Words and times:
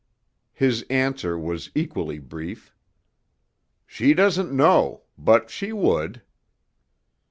His 0.55 0.81
answer 0.89 1.37
was 1.37 1.69
equally 1.75 2.17
brief: 2.17 2.73
_'She 3.87 4.15
doesn't 4.15 4.51
know, 4.51 5.03
but 5.15 5.51
she 5.51 5.71
would.' 5.71 6.23